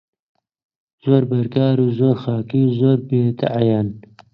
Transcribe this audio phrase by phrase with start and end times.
[1.03, 3.89] زۆر بەکار و زۆر خاکی و بێدەعیەن